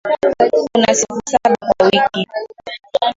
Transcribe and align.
Kuna 0.73 0.93
siku 0.95 1.19
saba 1.31 1.55
kwa 1.61 1.85
wiki. 1.87 2.27